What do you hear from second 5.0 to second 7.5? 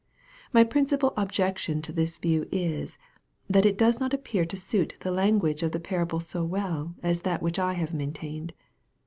the lan guage of the parable so well as that